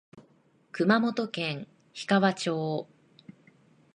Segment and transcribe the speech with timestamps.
[0.71, 2.87] 熊本県氷川町